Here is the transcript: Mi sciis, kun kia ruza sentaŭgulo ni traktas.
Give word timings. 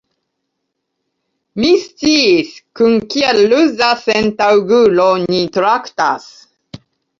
Mi 1.63 1.69
sciis, 1.81 2.55
kun 2.81 2.97
kia 3.13 3.35
ruza 3.41 3.93
sentaŭgulo 4.07 5.07
ni 5.29 5.45
traktas. 5.61 6.29